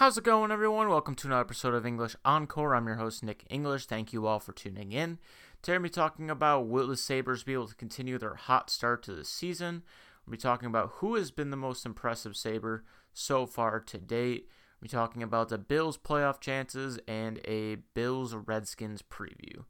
[0.00, 0.88] How's it going, everyone?
[0.88, 2.74] Welcome to another episode of English Encore.
[2.74, 3.84] I'm your host, Nick English.
[3.84, 5.18] Thank you all for tuning in.
[5.60, 9.02] Today, we'll be talking about will the Sabres be able to continue their hot start
[9.02, 9.82] to the season?
[10.24, 14.48] We'll be talking about who has been the most impressive Sabre so far to date.
[14.80, 19.66] We'll be talking about the Bills' playoff chances and a Bills Redskins preview.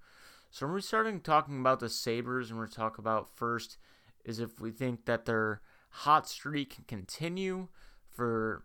[0.49, 3.79] So, we're starting talking about the Sabres, and we're talk about first
[4.25, 7.67] is if we think that their hot streak can continue
[8.09, 8.63] for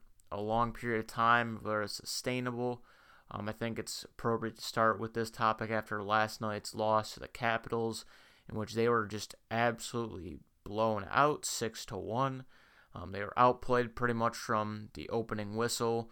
[0.56, 2.84] long period of time, whether it's sustainable.
[3.30, 7.20] Um, I think it's appropriate to start with this topic after last night's loss to
[7.20, 8.06] the Capitals,
[8.50, 12.46] in which they were just absolutely blown out, six to one.
[12.94, 16.10] Um, they were outplayed pretty much from the opening whistle.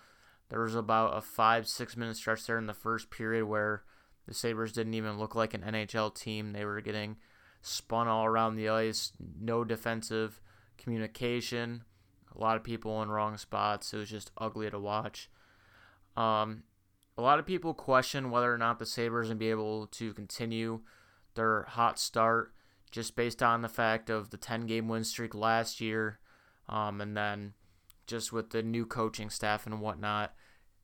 [0.49, 3.83] There was about a five, six minute stretch there in the first period where
[4.27, 6.51] the Sabres didn't even look like an NHL team.
[6.51, 7.17] They were getting
[7.61, 10.41] spun all around the ice, no defensive
[10.77, 11.83] communication
[12.35, 13.93] a lot of people in wrong spots.
[13.93, 15.29] It was just ugly to watch.
[16.15, 16.63] Um,
[17.17, 20.81] a lot of people question whether or not the Sabres will be able to continue
[21.35, 22.53] their hot start
[22.91, 26.19] just based on the fact of the 10 game win streak last year
[26.69, 27.53] um, and then
[28.05, 30.33] just with the new coaching staff and whatnot.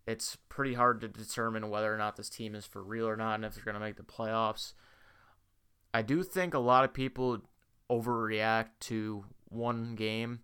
[0.07, 3.35] It's pretty hard to determine whether or not this team is for real or not
[3.35, 4.73] and if they're going to make the playoffs.
[5.93, 7.39] I do think a lot of people
[7.91, 10.39] overreact to one game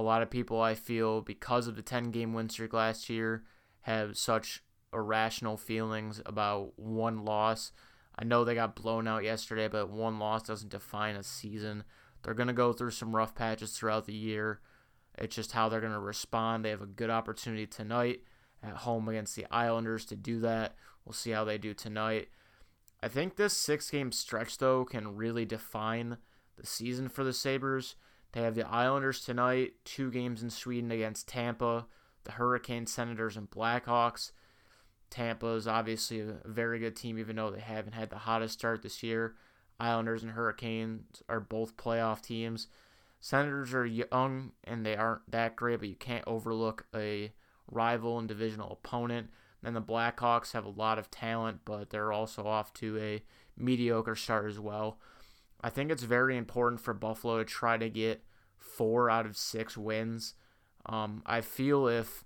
[0.00, 3.44] a lot of people I feel because of the 10 game win streak last year
[3.82, 4.62] have such
[4.92, 7.72] irrational feelings about one loss.
[8.18, 11.84] I know they got blown out yesterday, but one loss doesn't define a season.
[12.22, 14.60] They're going to go through some rough patches throughout the year.
[15.16, 16.64] It's just how they're going to respond.
[16.64, 18.22] They have a good opportunity tonight
[18.62, 20.74] at home against the Islanders to do that.
[21.04, 22.28] We'll see how they do tonight.
[23.02, 26.18] I think this six game stretch, though, can really define
[26.58, 27.96] the season for the Sabres.
[28.32, 31.86] They have the Islanders tonight, two games in Sweden against Tampa,
[32.24, 34.32] the Hurricanes, Senators, and Blackhawks.
[35.10, 38.82] Tampa is obviously a very good team, even though they haven't had the hottest start
[38.82, 39.34] this year.
[39.80, 42.68] Islanders and Hurricanes are both playoff teams.
[43.20, 47.32] Senators are young and they aren't that great, but you can't overlook a
[47.70, 49.30] rival and divisional opponent.
[49.62, 53.22] Then the Blackhawks have a lot of talent, but they're also off to a
[53.56, 54.98] mediocre start as well.
[55.62, 58.24] I think it's very important for Buffalo to try to get
[58.58, 60.34] four out of six wins.
[60.86, 62.24] Um, I feel if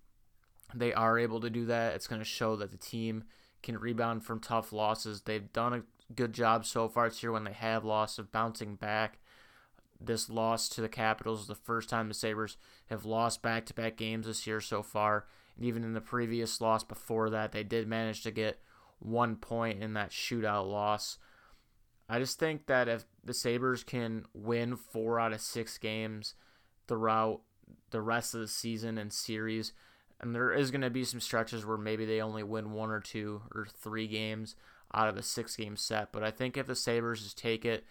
[0.75, 3.25] they are able to do that, it's going to show that the team
[3.62, 5.23] can rebound from tough losses.
[5.23, 8.77] They've done a good job so far this year when they have lost of bouncing
[8.77, 9.19] back.
[10.00, 12.56] This loss to the Capitals is the first time the Sabres
[12.91, 15.27] have lost back to back games this year so far.
[15.56, 18.61] And even in the previous loss before that, they did manage to get
[18.99, 21.19] one point in that shootout loss.
[22.09, 26.35] I just think that if the Sabres can win four out of six games
[26.87, 27.41] throughout
[27.91, 29.73] the rest of the season and series,
[30.21, 33.01] and there is going to be some stretches where maybe they only win one or
[33.01, 34.55] two or three games
[34.93, 36.13] out of a six game set.
[36.13, 37.85] But I think if the Sabres just take it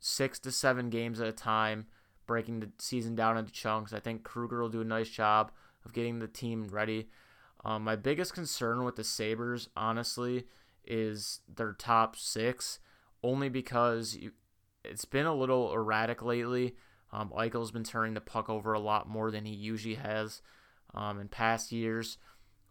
[0.00, 1.86] six to seven games at a time,
[2.26, 5.52] breaking the season down into chunks, I think Krueger will do a nice job
[5.84, 7.08] of getting the team ready.
[7.64, 10.46] Um, my biggest concern with the Sabres, honestly,
[10.86, 12.78] is their top six
[13.24, 14.32] only because you,
[14.84, 16.76] it's been a little erratic lately.
[17.12, 20.42] Um, Eichel's been turning the puck over a lot more than he usually has
[20.94, 22.18] um, in past years.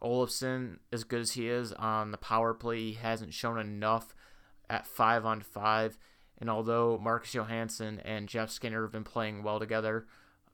[0.02, 4.14] Olofsson, as good as he is on the power play, he hasn't shown enough
[4.70, 5.98] at five on five.
[6.38, 10.06] And although Marcus Johansson and Jeff Skinner have been playing well together,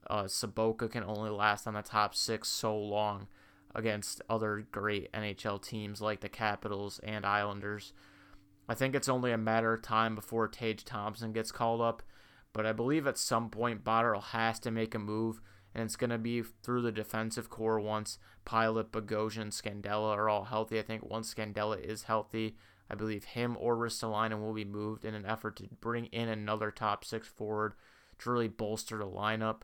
[0.07, 3.27] uh, Sobotka can only last on the top six so long
[3.75, 7.93] against other great NHL teams like the Capitals and Islanders.
[8.69, 12.03] I think it's only a matter of time before Tage Thompson gets called up,
[12.53, 15.41] but I believe at some point Botterill has to make a move,
[15.73, 20.43] and it's going to be through the defensive core once Pilut, Bogosian, Scandella are all
[20.43, 20.77] healthy.
[20.77, 22.57] I think once Scandella is healthy,
[22.91, 26.69] I believe him or Ristolainen will be moved in an effort to bring in another
[26.69, 27.73] top six forward
[28.19, 29.61] to really bolster the lineup.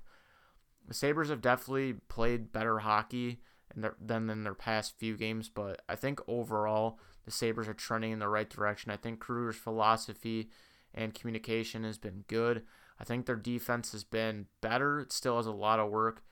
[0.88, 3.40] The Sabres have definitely played better hockey
[3.74, 8.20] than in their past few games, but I think overall the Sabres are trending in
[8.20, 8.92] the right direction.
[8.92, 10.50] I think Krueger's philosophy
[10.94, 12.64] and communication has been good.
[13.00, 15.02] I think their defense has been better.
[15.02, 16.24] It still has a lot of work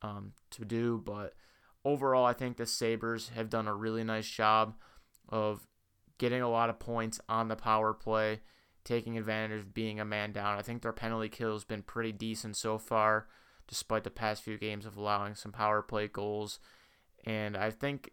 [0.00, 1.34] um, to do, but
[1.84, 4.74] overall, I think the Sabres have done a really nice job
[5.28, 5.66] of
[6.18, 8.40] getting a lot of points on the power play,
[8.84, 10.58] taking advantage of being a man down.
[10.58, 13.26] I think their penalty kill has been pretty decent so far,
[13.68, 16.58] despite the past few games of allowing some power play goals.
[17.24, 18.10] And I think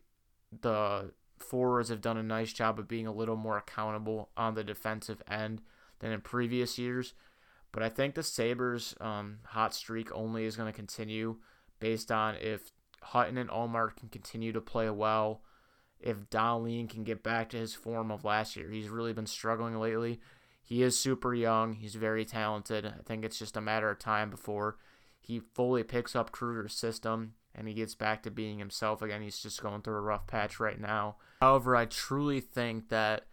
[0.61, 4.63] the forwards have done a nice job of being a little more accountable on the
[4.63, 5.61] defensive end
[5.99, 7.13] than in previous years.
[7.71, 11.37] But I think the Sabres' um, hot streak only is going to continue
[11.79, 15.41] based on if Hutton and Ullmark can continue to play well,
[15.99, 19.75] if Dahlin can get back to his form of last year, he's really been struggling
[19.77, 20.19] lately.
[20.61, 21.73] He is super young.
[21.73, 22.85] He's very talented.
[22.85, 24.77] I think it's just a matter of time before
[25.25, 29.23] he fully picks up Krueger's system and he gets back to being himself again.
[29.23, 31.15] He's just going through a rough patch right now.
[31.41, 33.25] However, I truly think that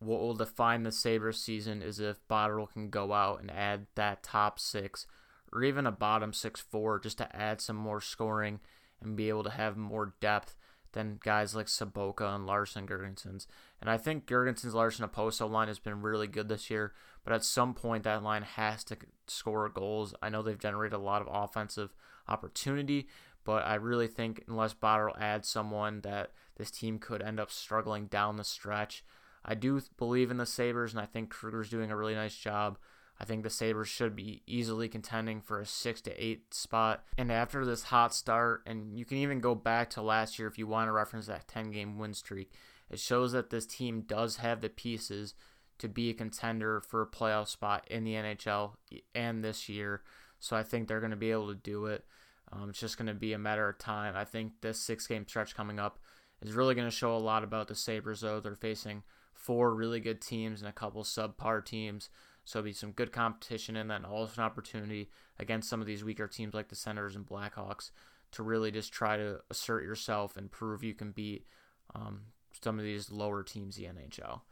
[0.00, 4.24] what will define the Sabres season is if Botterill can go out and add that
[4.24, 5.06] top six
[5.52, 8.58] or even a bottom six four just to add some more scoring
[9.00, 10.56] and be able to have more depth
[10.96, 13.46] than guys like Sobotka and Larsson Girgensons.
[13.82, 17.44] And I think Girgensons Larsson Okposo line has been really good this year, but at
[17.44, 18.96] some point that line has to
[19.26, 20.14] score goals.
[20.22, 21.94] I know they've generated a lot of offensive
[22.26, 23.08] opportunity,
[23.44, 28.06] but I really think unless Botterill adds someone that this team could end up struggling
[28.06, 29.04] down the stretch.
[29.44, 32.78] I do believe in the Sabres, and I think Krueger's doing a really nice job.
[33.18, 37.04] I think the Sabres should be easily contending for a 6 to 8 spot.
[37.16, 40.58] And after this hot start, and you can even go back to last year if
[40.58, 42.52] you want to reference that 10 game win streak,
[42.90, 45.34] it shows that this team does have the pieces
[45.78, 48.72] to be a contender for a playoff spot in the NHL
[49.14, 50.02] and this year.
[50.38, 52.04] So I think they're going to be able to do it.
[52.52, 54.14] Um, it's just going to be a matter of time.
[54.16, 55.98] I think this six game stretch coming up
[56.42, 58.40] is really going to show a lot about the Sabres, though.
[58.40, 59.02] They're facing
[59.32, 62.08] four really good teams and a couple subpar teams.
[62.46, 66.04] So it'll be some good competition and then also an opportunity against some of these
[66.04, 67.90] weaker teams like the Senators and Blackhawks
[68.32, 71.44] to really just try to assert yourself and prove you can beat
[71.94, 72.20] um,
[72.62, 74.42] some of these lower teams in the NHL.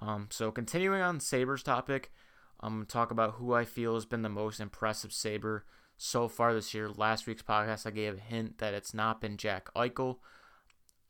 [0.00, 2.10] Um, so continuing on Sabres topic,
[2.58, 5.64] I'm going to talk about who I feel has been the most impressive Sabre
[5.96, 6.88] so far this year.
[6.88, 10.16] Last week's podcast, I gave a hint that it's not been Jack Eichel.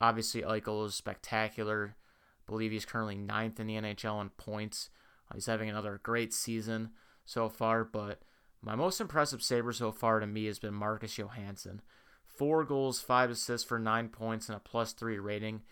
[0.03, 1.97] Obviously, Eichel is spectacular.
[1.97, 4.91] I believe he's currently ninth in the NHL in points.
[5.35, 6.91] He's having another great season
[7.25, 8.21] so far, but
[8.63, 11.81] my most impressive Sabre so far to me has been Marcus Johansson.
[12.27, 15.63] Four goals, five assists for nine points, and a plus three rating.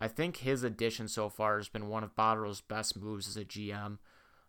[0.00, 3.44] I think his addition so far has been one of Botterill's best moves as a
[3.44, 3.98] GM.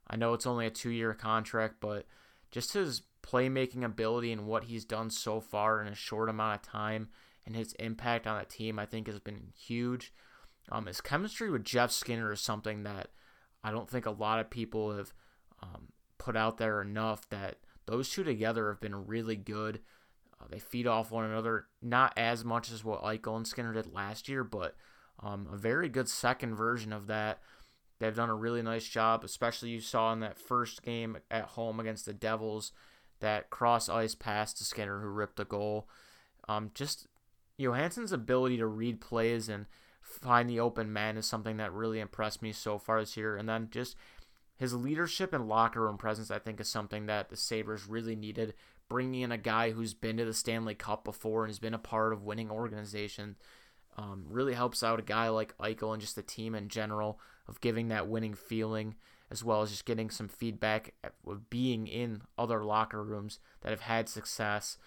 [0.07, 2.05] I know it's only a two year contract, but
[2.51, 6.61] just his playmaking ability and what he's done so far in a short amount of
[6.61, 7.09] time
[7.45, 10.13] and his impact on that team, I think, has been huge.
[10.69, 13.07] Um, his chemistry with Jeff Skinner is something that
[13.68, 15.14] I don't think a lot of people have
[15.62, 19.81] um, put out there enough that those two together have been really good.
[20.40, 23.94] Uh, they feed off one another, not as much as what Eichel and Skinner did
[23.94, 24.75] last year, but
[25.22, 27.40] um, a very good second version of that.
[28.00, 31.81] They've done a really nice job, especially you saw in that first game at home
[31.81, 32.72] against the Devils,
[33.19, 35.90] that cross ice pass to Skinner who ripped the goal.
[36.48, 37.08] Um, just
[37.58, 39.66] Johansson's ability to read plays and
[40.07, 43.36] find the open man is something that really impressed me so far this year.
[43.36, 43.95] And then just
[44.57, 48.54] his leadership and locker room presence, I think, is something that the Sabres really needed.
[48.89, 51.80] Bringing in a guy who's been to the Stanley Cup before and has been a
[51.80, 53.36] part of winning organization
[53.98, 57.59] um, really helps out a guy like Eichel and just the team in general of
[57.59, 58.95] giving that winning feeling,
[59.30, 60.94] as well as just getting some feedback
[61.25, 64.77] of being in other locker rooms that have had success.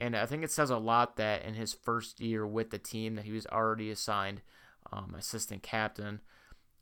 [0.00, 3.14] And I think it says a lot that in his first year with the team
[3.16, 4.40] that he was already assigned
[4.92, 6.20] um, assistant captain.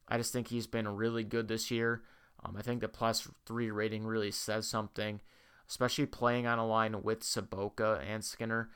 [0.08, 2.02] I just think he's been really good this year.
[2.44, 5.20] Um, I think the plus three rating really says something,
[5.68, 8.70] especially playing on a line with Sobotka and Skinner.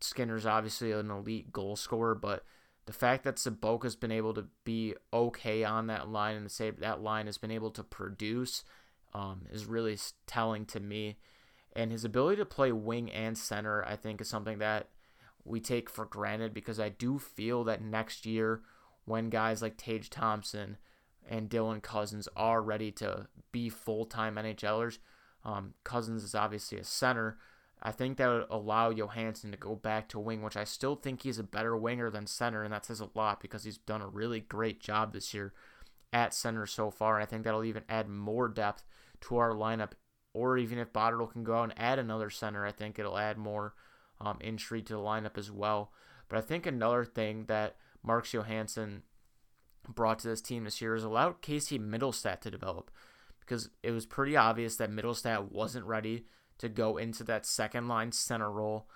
[0.00, 2.44] Skinner's obviously an elite goal scorer, but
[2.86, 7.02] the fact that Sobotka's been able to be okay on that line and say that
[7.02, 8.62] line has been able to produce
[9.14, 11.16] um, is really telling to me.
[11.74, 14.88] And his ability to play wing and center, I think, is something that
[15.44, 18.62] we take for granted because I do feel that next year,
[19.04, 20.78] when guys like Tage Thompson
[21.28, 24.98] and Dylan Cozens are ready to be full time NHLers,
[25.44, 27.38] um, Cozens is obviously a center.
[27.82, 31.22] I think that would allow Johansson to go back to wing, which I still think
[31.22, 34.08] he's a better winger than center, and that says a lot because he's done a
[34.08, 35.52] really great job this year
[36.10, 37.16] at center so far.
[37.16, 38.84] And I think that'll even add more depth
[39.22, 39.92] to our lineup.
[40.32, 43.36] Or even if Botterill can go out and add another center, I think it'll add
[43.36, 43.74] more
[44.20, 45.92] um, intrigue to the lineup as well.
[46.28, 49.02] But I think another thing that Marcus Johansson
[49.88, 52.90] brought to this team this year is allowed Casey Mittelstadt to develop
[53.40, 56.24] because it was pretty obvious that Mittelstadt wasn't ready
[56.58, 58.88] to go into that second line center role,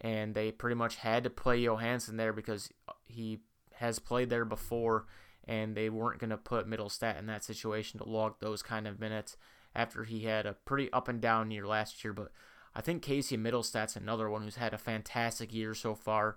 [0.00, 2.70] and they pretty much had to play Johansson there because
[3.04, 3.40] he
[3.74, 5.06] has played there before,
[5.44, 9.00] and they weren't going to put Mittelstadt in that situation to log those kind of
[9.00, 9.36] minutes
[9.74, 12.12] after he had a pretty up and down year last year.
[12.12, 12.30] But
[12.76, 16.36] I think Casey Mittelstadt's another one who's had a fantastic year so far.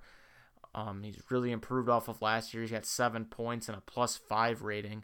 [0.73, 2.63] Um, he's really improved off of last year.
[2.63, 5.03] He's got seven points and a plus five rating.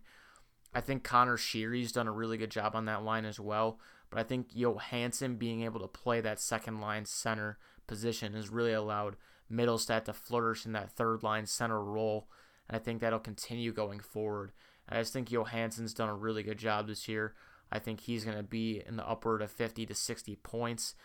[0.73, 3.79] I think Conor Sheary's done a really good job on that line as well.
[4.09, 8.71] but I think Johansson being able to play that second line center position has really
[8.71, 9.17] allowed
[9.51, 12.29] Middlestat to flourish in that third line center role.
[12.69, 14.53] And I think that'll continue going forward.
[14.87, 17.33] I just think Johansson's done a really good job this year.
[17.71, 20.95] I think he's going to be in the upward of 50 to 60 points.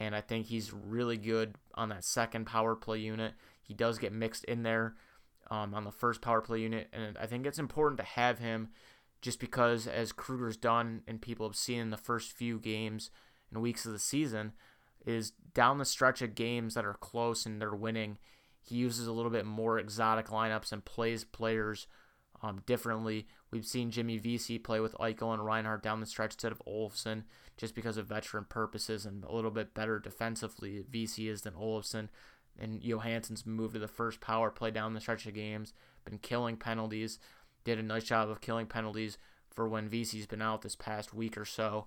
[0.00, 3.34] And I think he's really good on that second power play unit.
[3.62, 4.94] He does get mixed in there
[5.50, 6.88] um, on the first power play unit.
[6.92, 8.68] And I think it's important to have him
[9.22, 13.10] just because, as Krueger's done and people have seen in the first few games
[13.50, 14.52] and weeks of the season,
[15.06, 18.18] is down the stretch of games that are close and they're winning,
[18.60, 21.86] he uses a little bit more exotic lineups and plays players
[22.42, 23.26] um, differently.
[23.50, 27.24] We've seen Jimmy Vesey play with Eichel and Reinhart down the stretch instead of Olofsson
[27.56, 32.08] just because of veteran purposes and a little bit better defensively Vesey is than Olofsson.
[32.58, 35.72] And Johansson's moved to the first power play down the stretch of games,
[36.04, 37.18] been killing penalties,
[37.64, 39.18] did a nice job of killing penalties
[39.50, 41.86] for when Vesey's been out this past week or so,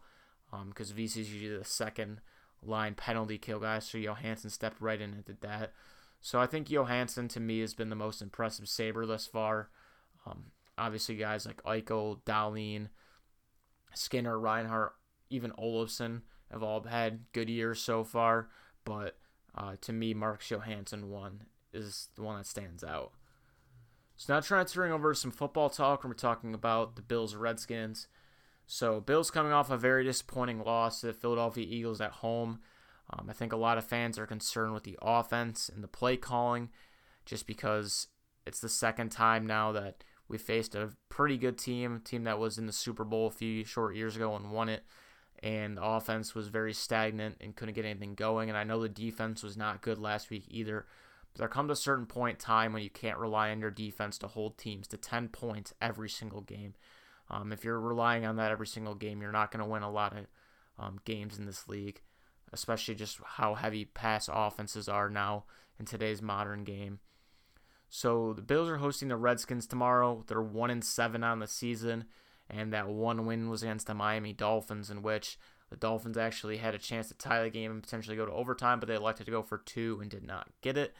[0.69, 2.21] because um, Vesey's usually the second
[2.63, 5.73] line penalty kill guy, so Johansson stepped right in and did that.
[6.21, 9.69] So I think Johansson to me has been the most impressive Saber thus far.
[10.25, 10.45] Um,
[10.77, 12.89] obviously, guys like Eichel, Dahlin,
[13.93, 14.93] Skinner, Reinhart,
[15.29, 18.49] even Olofsson have all had good years so far.
[18.85, 19.17] But
[19.55, 21.43] uh, to me, Mark Johansson one
[21.73, 23.11] is the one that stands out.
[24.15, 28.07] So now transferring over to some football talk, we're talking about the Bills Redskins.
[28.65, 32.59] So Bills coming off a very disappointing loss to the Philadelphia Eagles at home.
[33.11, 36.17] Um, I think a lot of fans are concerned with the offense and the play
[36.17, 36.69] calling,
[37.25, 38.07] just because
[38.45, 42.39] it's the second time now that we faced a pretty good team, a team that
[42.39, 44.83] was in the Super Bowl a few short years ago and won it.
[45.43, 48.49] And the offense was very stagnant and couldn't get anything going.
[48.49, 50.85] And I know the defense was not good last week either.
[51.33, 54.17] But there comes a certain point in time when you can't rely on your defense
[54.19, 56.73] to hold teams to 10 points every single game.
[57.29, 59.91] Um, if you're relying on that every single game, you're not going to win a
[59.91, 60.25] lot of
[60.79, 62.01] um, games in this league,
[62.53, 65.43] especially just how heavy pass offenses are now
[65.79, 66.99] in today's modern game.
[67.89, 70.23] So the Bills are hosting the Redskins tomorrow.
[70.27, 72.05] They're one and seven on the season,
[72.49, 75.37] and that one win was against the Miami Dolphins, in which
[75.69, 78.79] the Dolphins actually had a chance to tie the game and potentially go to overtime,
[78.79, 80.95] but they elected to go for two and did not get it.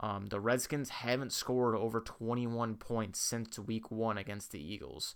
[0.00, 5.14] Um, the Redskins haven't scored over 21 points since week one against the Eagles.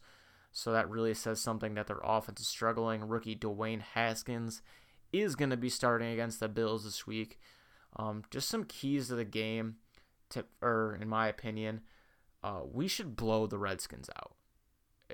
[0.53, 3.09] So that really says something that their offense is struggling.
[3.09, 4.61] Rookie Dwayne Haskins
[5.13, 7.41] is going to be starting against the Bills this week.
[7.97, 9.77] Um, just some keys to the game,
[10.61, 11.81] or in my opinion,
[12.43, 14.34] uh, we should blow the Redskins out.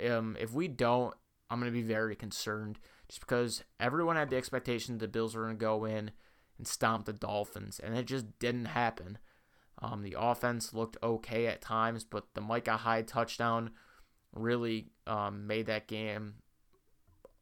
[0.08, 1.14] Um, if we don't,
[1.50, 2.78] I'm going to be very concerned
[3.08, 6.12] just because everyone had the expectation the Bills were going to go in
[6.58, 9.18] and stomp the Dolphins, and it just didn't happen.
[9.82, 13.70] Um, the offense looked okay at times, but the Micah Hyde touchdown
[14.34, 16.34] really um, made that game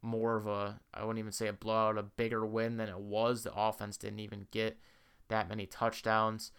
[0.01, 3.43] more of a I wouldn't even say a blowout, a bigger win than it was.
[3.43, 4.79] The offense didn't even get
[5.29, 6.53] that many touchdowns,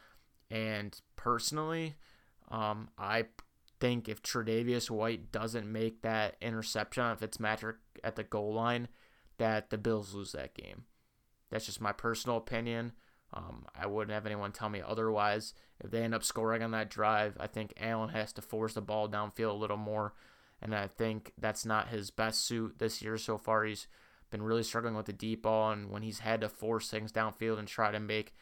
[0.51, 1.95] and personally,
[2.51, 3.25] um, I
[3.79, 8.88] think if Tre'Davious White doesn't make that interception on Fitzmagic at the goal line,
[9.38, 10.86] that the Bills lose that game.
[11.50, 12.93] That's just my personal opinion.
[13.33, 15.53] Um, I wouldn't have anyone tell me otherwise.
[15.79, 18.81] If they end up scoring on that drive, I think Allen has to force the
[18.81, 20.13] ball downfield a little more.
[20.62, 23.63] And I think that's not his best suit this year so far.
[23.63, 23.88] He's
[24.29, 27.57] been really struggling with the deep ball, and when he's had to force things downfield
[27.57, 28.33] and try to make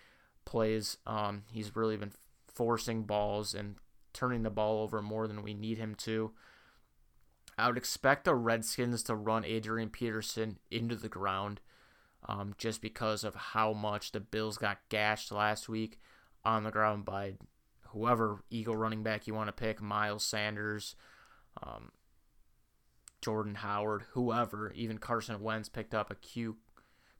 [0.46, 2.12] plays, um, he's really been
[2.48, 3.76] forcing balls and
[4.18, 6.32] turning the ball over more than we need him to.
[7.56, 11.62] I would expect the Redskins to run Adrian Peterson into the ground
[12.28, 16.00] um, just because of how much the Bills got gashed last week
[16.44, 17.34] on the ground by
[17.90, 20.96] whoever Eagle running back you want to pick, Miles Sanders,
[21.62, 21.92] um,
[23.22, 26.58] Jordan Howard, whoever, even Carson Wentz picked up a cute,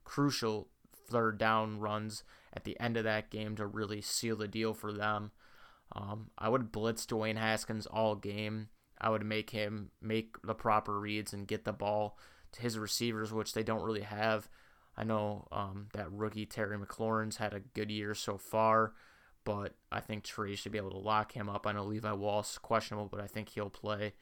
[0.04, 0.68] crucial
[1.08, 4.92] third down runs at the end of that game to really seal the deal for
[4.92, 5.30] them.
[5.98, 8.68] Um, I would blitz Dwayne Haskins all game.
[9.00, 12.18] I would make him make the proper reads and get the ball
[12.52, 14.48] to his receivers, which they don't really have.
[14.96, 18.92] I know um, that rookie Terry McLaurin's had a good year so far,
[19.44, 21.66] but I think Tre should be able to lock him up.
[21.66, 24.14] I know Levi Wallace questionable, but I think he'll play.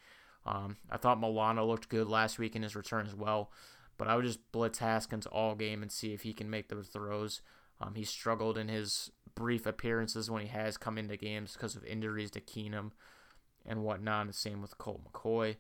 [0.45, 3.50] Um, I thought Milano looked good last week in his return as well,
[3.99, 6.88] but I would just blitz Haskins all game and see if he can make those
[6.88, 7.42] throws.
[7.80, 11.85] Um, he struggled in his brief appearances when he has come into games because of
[11.85, 12.90] injuries to Keenum
[13.64, 14.26] and whatnot.
[14.26, 15.57] The same with Colt McCoy.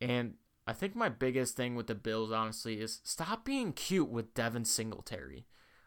[0.00, 0.34] And
[0.66, 4.64] I think my biggest thing with the Bills, honestly, is stop being cute with Devin
[4.64, 5.46] Singletary.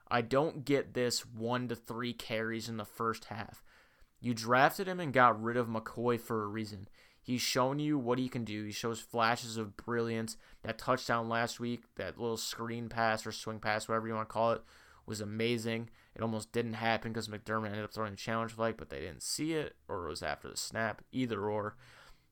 [0.10, 3.64] I don't get this one to three carries in the first half.
[4.20, 6.88] You drafted him and got rid of McCoy for a reason.
[7.22, 8.64] He's shown you what he can do.
[8.64, 10.38] He shows flashes of brilliance.
[10.64, 14.34] That touchdown last week, that little screen pass or swing pass, whatever you want to
[14.34, 14.64] call it,
[15.08, 15.90] was amazing.
[16.16, 19.24] It almost didn't happen because McDermott ended up throwing a challenge flag, but they didn't
[19.24, 21.76] see it, or it was after the snap, either or.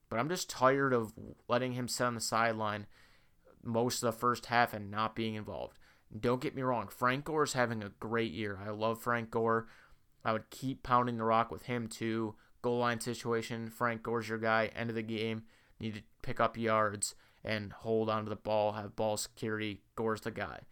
[0.08, 1.12] But I'm just tired of
[1.48, 2.86] letting him sit on the sideline
[3.62, 5.78] most of the first half and not being involved.
[6.18, 8.60] Don't get me wrong, Frank Gore is having a great year.
[8.64, 9.66] I love Frank Gore.
[10.24, 13.70] I would keep pounding the rock with him too goal line situation.
[13.70, 14.72] Frank Gore's your guy.
[14.74, 15.44] End of the game.
[15.78, 17.14] Need to pick up yards
[17.44, 19.82] and hold onto the ball, have ball security.
[19.94, 20.62] Gore's the guy.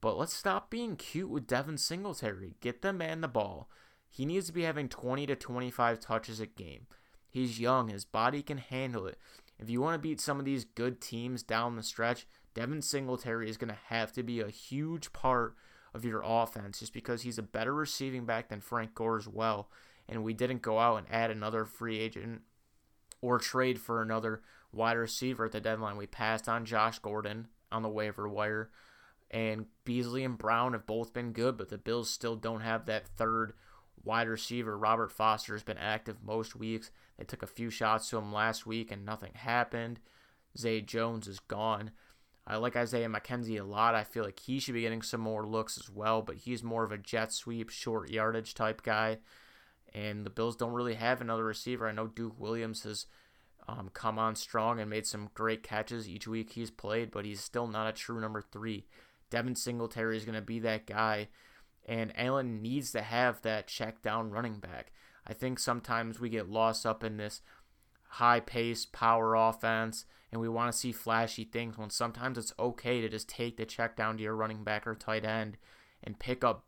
[0.00, 2.54] But let's stop being cute with Devin Singletary.
[2.60, 3.68] Get the man the ball.
[4.08, 6.86] He needs to be having 20 to 25 touches a game.
[7.28, 7.88] He's young.
[7.88, 9.18] His body can handle it.
[9.58, 13.50] If you want to beat some of these good teams down the stretch, Devin Singletary
[13.50, 15.56] is going to have to be a huge part
[15.92, 19.68] of your offense just because he's a better receiving back than Frank Gore as well
[20.08, 22.42] and we didn't go out and add another free agent
[23.20, 25.96] or trade for another wide receiver at the deadline.
[25.96, 28.70] We passed on Josh Gordon on the waiver wire,
[29.30, 33.08] and Beasley and Brown have both been good, but the Bills still don't have that
[33.08, 33.52] third
[34.02, 34.76] wide receiver.
[34.76, 36.90] Robert Foster has been active most weeks.
[37.18, 40.00] They took a few shots to him last week, and nothing happened.
[40.56, 41.90] Zay Jones is gone.
[42.46, 43.94] I like Isaiah McKenzie a lot.
[43.94, 46.84] I feel like he should be getting some more looks as well, but he's more
[46.84, 49.18] of a jet sweep, short yardage type guy
[49.94, 51.88] and the Bills don't really have another receiver.
[51.88, 53.06] I know Duke Williams has
[53.66, 57.40] um, come on strong and made some great catches each week he's played, but he's
[57.40, 58.86] still not a true number three.
[59.30, 61.28] Devin Singletary is going to be that guy,
[61.86, 64.92] and Allen needs to have that check down running back.
[65.26, 67.42] I think sometimes we get lost up in this
[68.12, 73.00] high paced power offense and we want to see flashy things when sometimes it's okay
[73.00, 75.56] to just take the check down to your running back or tight end
[76.02, 76.64] and pick up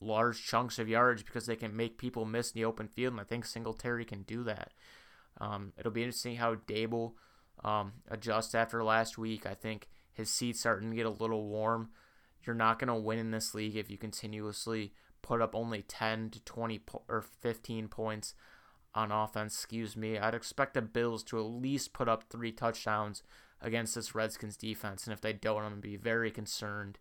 [0.00, 3.20] large chunks of yards because they can make people miss in the open field, and
[3.20, 4.72] I think Singletary can do that.
[5.40, 7.12] Um, it'll be interesting how Daboll
[7.64, 9.46] um, adjusts after last week.
[9.46, 11.90] I think his seat's starting to get a little warm.
[12.44, 14.92] You're not going to win in this league if you continuously
[15.22, 18.34] put up only 10 to 20 po- or 15 points
[18.94, 19.54] on offense.
[19.54, 20.18] Excuse me.
[20.18, 23.22] I'd expect the Bills to at least put up three touchdowns
[23.60, 26.98] against this Redskins defense, and if they don't, I'm going to be very concerned.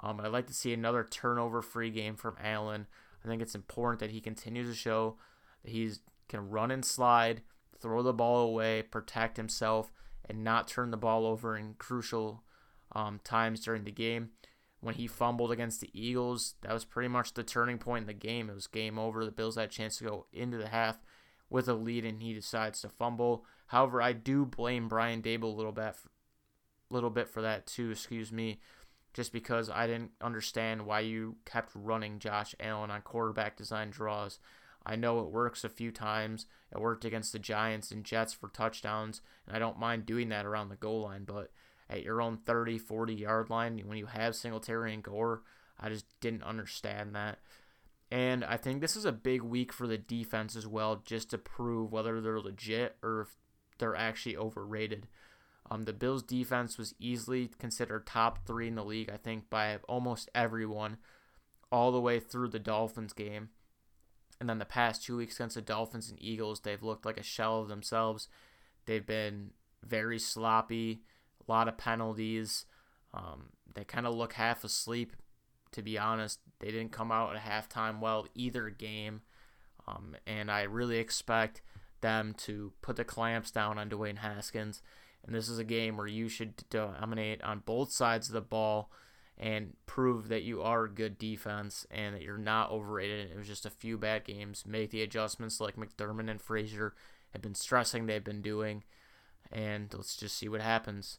[0.00, 2.86] Um, I'd like to see another turnover free game from Allen.
[3.24, 5.16] I think it's important that he continues to show
[5.64, 5.90] that he
[6.28, 7.42] can run and slide,
[7.80, 9.92] throw the ball away, protect himself,
[10.28, 12.42] and not turn the ball over in crucial
[12.96, 14.30] um, times during the game.
[14.80, 18.14] When he fumbled against the Eagles, that was pretty much the turning point in the
[18.14, 18.48] game.
[18.48, 19.24] It was game over.
[19.24, 20.98] The Bills had a chance to go into the half
[21.50, 23.44] with a lead, and he decides to fumble.
[23.68, 25.94] However, I do blame Brian Daboll a little bit,
[26.90, 27.90] little bit for that too.
[27.90, 28.60] Excuse me
[29.16, 34.38] just because I didn't understand why you kept running Josh Allen on quarterback design draws.
[34.84, 36.44] I know it works a few times.
[36.70, 40.44] It worked against the Giants and Jets for touchdowns, and I don't mind doing that
[40.44, 41.50] around the goal line, but
[41.88, 45.42] at your own 30, 40 yard line, when you have Singletary and Gore,
[45.78, 47.38] I just didn't understand that.
[48.10, 51.38] And I think this is a big week for the defense as well, just to
[51.38, 53.28] prove whether they're legit or if
[53.78, 55.08] they're actually overrated.
[55.70, 59.78] Um, the Bills' defense was easily considered top three in the league, I think, by
[59.88, 60.98] almost everyone,
[61.72, 63.48] all the way through the Dolphins game.
[64.38, 67.24] And then the past two weeks against the Dolphins and Eagles, they've looked like a
[67.24, 68.28] shell of themselves.
[68.84, 69.50] They've been
[69.82, 71.02] very sloppy,
[71.48, 72.64] lot of penalties.
[73.14, 75.14] Um, they kind of look half asleep,
[75.72, 76.40] to be honest.
[76.60, 79.22] They didn't come out at halftime well either game.
[79.88, 81.62] Um, and I really expect
[82.00, 84.82] them to put the clamps down on Dwayne Haskins
[85.26, 88.90] and this is a game where you should dominate on both sides of the ball
[89.36, 93.30] and prove that you are a good defense and that you're not overrated.
[93.30, 94.64] It was just a few bad games.
[94.66, 96.94] Make the adjustments like McDermott and Frazier
[97.32, 98.84] have been stressing they've been doing,
[99.52, 101.18] and let's just see what happens.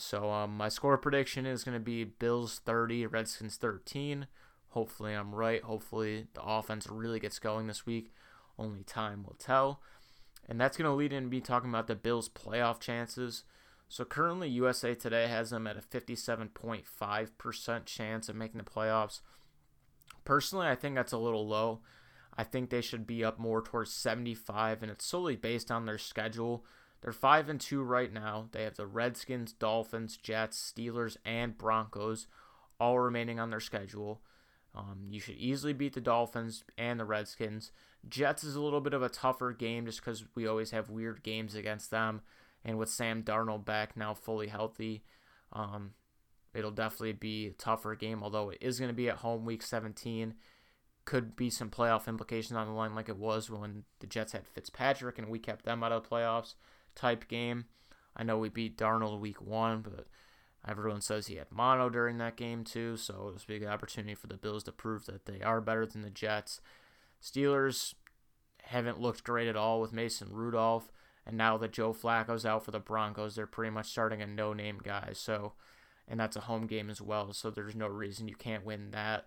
[0.00, 4.28] So um, my score prediction is going to be Bills 30, Redskins 13.
[4.68, 5.60] Hopefully I'm right.
[5.60, 8.12] Hopefully the offense really gets going this week.
[8.56, 9.82] Only time will tell.
[10.48, 13.42] And that's going to lead into me talking about the Bills' playoff chances.
[13.88, 19.20] So currently, USA Today has them at a 57.5% chance of making the playoffs.
[20.24, 21.80] Personally, I think that's a little low.
[22.36, 25.98] I think they should be up more towards 75, and it's solely based on their
[25.98, 26.64] schedule.
[27.00, 28.48] They're 5 and 2 right now.
[28.52, 32.26] They have the Redskins, Dolphins, Jets, Steelers, and Broncos
[32.80, 34.20] all remaining on their schedule.
[34.74, 37.72] Um, you should easily beat the Dolphins and the Redskins.
[38.08, 41.22] Jets is a little bit of a tougher game just because we always have weird
[41.22, 42.20] games against them.
[42.64, 45.04] And with Sam Darnold back now fully healthy,
[45.52, 45.92] um,
[46.54, 49.62] it'll definitely be a tougher game, although it is going to be at home week
[49.62, 50.34] 17.
[51.04, 54.46] Could be some playoff implications on the line like it was when the Jets had
[54.46, 56.54] Fitzpatrick and we kept them out of the playoffs.
[56.98, 57.66] Type game.
[58.16, 60.06] I know we beat Darnold week one, but
[60.66, 64.14] everyone says he had mono during that game too, so it was a big opportunity
[64.14, 66.60] for the Bills to prove that they are better than the Jets.
[67.22, 67.94] Steelers
[68.64, 70.90] haven't looked great at all with Mason Rudolph,
[71.24, 74.80] and now that Joe Flacco's out for the Broncos, they're pretty much starting a no-name
[74.82, 75.10] guy.
[75.12, 75.52] So,
[76.08, 79.26] and that's a home game as well, so there's no reason you can't win that.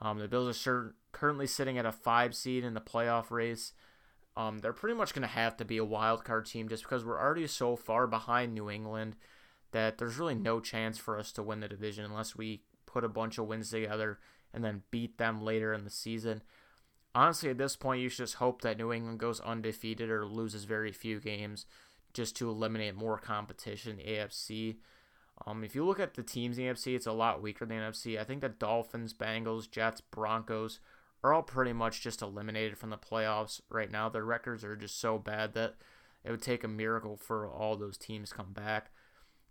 [0.00, 3.72] Um, the Bills are sure, currently sitting at a five seed in the playoff race.
[4.36, 7.04] Um, they're pretty much going to have to be a wild card team just because
[7.04, 9.16] we're already so far behind New England
[9.72, 13.08] that there's really no chance for us to win the division unless we put a
[13.08, 14.18] bunch of wins together
[14.52, 16.42] and then beat them later in the season.
[17.14, 20.64] Honestly, at this point, you should just hope that New England goes undefeated or loses
[20.64, 21.64] very few games
[22.12, 24.76] just to eliminate more competition AFC.
[25.46, 27.78] Um, if you look at the teams in the AFC, it's a lot weaker than
[27.78, 28.18] the NFC.
[28.18, 30.80] I think the Dolphins, Bengals, Jets, Broncos
[31.26, 34.08] are all pretty much just eliminated from the playoffs right now.
[34.08, 35.74] Their records are just so bad that
[36.24, 38.90] it would take a miracle for all those teams come back.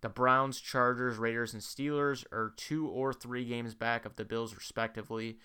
[0.01, 4.55] The Browns, Chargers, Raiders, and Steelers are two or three games back of the Bills,
[4.55, 5.37] respectively.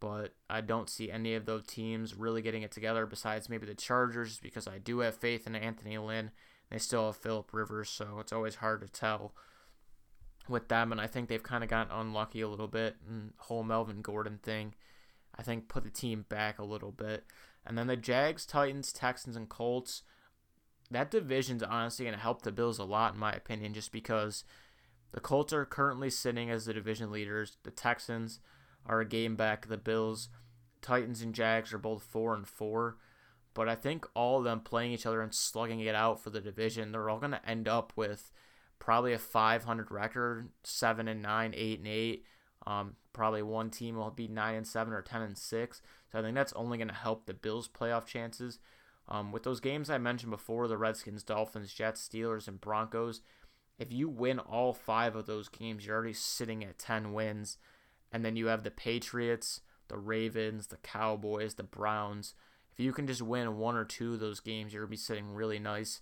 [0.00, 3.74] But I don't see any of those teams really getting it together besides maybe the
[3.74, 6.30] Chargers because I do have faith in Anthony Lynn.
[6.70, 9.32] They still have Philip Rivers, so it's always hard to tell
[10.48, 10.92] with them.
[10.92, 12.96] And I think they've kind of gotten unlucky a little bit.
[13.08, 14.74] And whole Melvin Gordon thing,
[15.38, 17.24] I think, put the team back a little bit.
[17.64, 20.02] And then the Jags, Titans, Texans, and Colts
[20.90, 24.44] that division's honestly going to help the Bills a lot, in my opinion, just because
[25.12, 27.56] the Colts are currently sitting as the division leaders.
[27.64, 28.40] The Texans
[28.84, 29.66] are a game back.
[29.66, 30.28] The Bills,
[30.82, 32.98] Titans, and Jags are both four and four.
[33.54, 36.40] But I think all of them playing each other and slugging it out for the
[36.40, 38.30] division, they're all going to end up with
[38.78, 42.24] probably a 500 record, seven and nine, eight and eight.
[42.66, 45.82] Um, probably one team will be nine and seven or ten and six.
[46.10, 48.58] So I think that's only going to help the Bills' playoff chances.
[49.08, 53.20] Um, with those games I mentioned before, the Redskins, Dolphins, Jets, Steelers, and Broncos,
[53.78, 57.58] if you win all five of those games, you're already sitting at 10 wins.
[58.10, 62.34] And then you have the Patriots, the Ravens, the Cowboys, the Browns.
[62.72, 64.96] If you can just win one or two of those games, you're going to be
[64.96, 66.00] sitting really nice.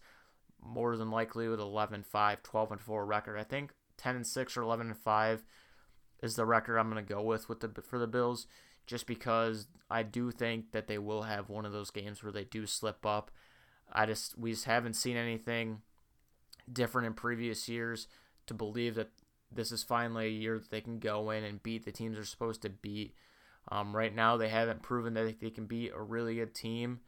[0.62, 3.38] More than likely with 11 5, 12 and 4 record.
[3.38, 5.44] I think 10 and 6 or 11 and 5
[6.24, 8.46] is the record I'm going to go with with the for the Bills
[8.86, 12.44] just because I do think that they will have one of those games where they
[12.44, 13.30] do slip up.
[13.92, 15.82] I just we just haven't seen anything
[16.70, 18.08] different in previous years
[18.46, 19.10] to believe that
[19.52, 22.24] this is finally a year that they can go in and beat the teams they're
[22.24, 23.14] supposed to beat.
[23.70, 27.00] Um, right now, they haven't proven that they can beat a really good team.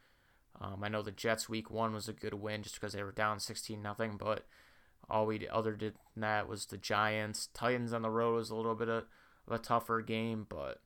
[0.59, 3.11] Um, I know the Jets week one was a good win just because they were
[3.11, 4.47] down 16 nothing, but
[5.09, 7.49] all we other did than that was the Giants.
[7.53, 9.05] Titans on the road was a little bit of,
[9.47, 10.81] of a tougher game, but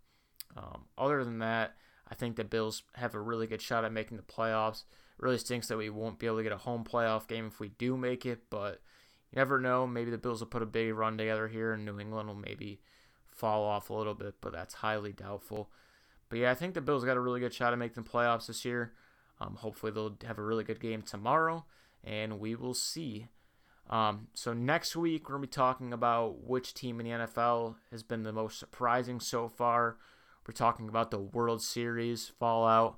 [0.56, 1.76] um, other than that,
[2.10, 4.84] I think the Bills have a really good shot at making the playoffs.
[5.18, 7.60] It really stinks that we won't be able to get a home playoff game if
[7.60, 8.82] we do make it, but
[9.32, 9.88] you never know.
[9.88, 12.82] Maybe the Bills will put a big run together here, and New England will maybe
[13.28, 15.70] fall off a little bit, but that's highly doubtful.
[16.30, 18.48] But yeah, I think the Bills got a really good shot at making the playoffs
[18.48, 18.94] this year.
[19.40, 21.66] Um, hopefully, they'll have a really good game tomorrow,
[22.04, 23.28] and we will see.
[23.90, 28.04] Um, so next week we're gonna be talking about which team in the NFL has
[28.04, 29.98] been the most surprising so far.
[30.48, 32.98] We're talking about the World Series fallout.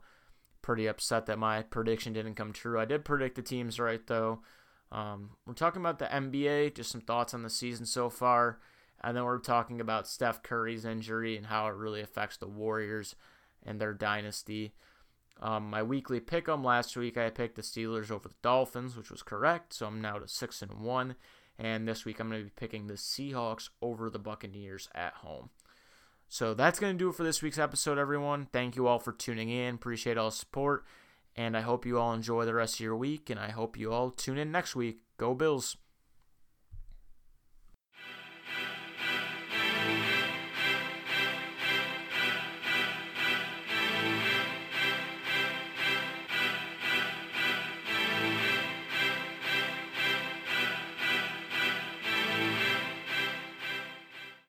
[0.62, 2.80] Pretty upset that my prediction didn't come true.
[2.80, 4.40] I did predict the teams right, though.
[4.92, 8.60] Um, we're talking about the NBA, just some thoughts on the season so far.
[9.02, 13.16] And then we're talking about Steph Curry's injury and how it really affects the Warriors
[13.66, 14.74] and their dynasty.
[15.42, 19.12] Um, my weekly pick 'em last week, I picked the Steelers over the Dolphins, which
[19.12, 19.74] was correct.
[19.74, 21.16] So I'm now to six and one.
[21.60, 25.50] And this week I'm going to be picking the Seahawks over the Buccaneers at home.
[26.28, 28.48] So that's going to do it for this week's episode, everyone.
[28.52, 29.76] Thank you all for tuning in.
[29.76, 30.84] Appreciate all support.
[31.36, 33.30] And I hope you all enjoy the rest of your week.
[33.30, 35.02] And I hope you all tune in next week.
[35.18, 35.78] Go Bills.